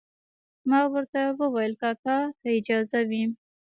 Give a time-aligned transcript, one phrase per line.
[0.69, 3.23] ما ورته وویل کاکا که اجازه وي.